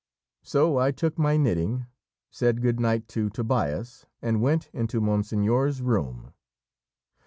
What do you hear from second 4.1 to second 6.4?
and went into monseigneur's room.